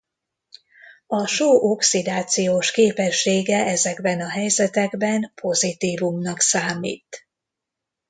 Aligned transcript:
A 1.07 1.27
só 1.27 1.59
oxidációs 1.71 2.71
képessége 2.71 3.65
ezekben 3.65 4.21
a 4.21 4.29
helyzetekben 4.29 5.31
pozitívumnak 5.35 6.39
számít. 6.39 7.27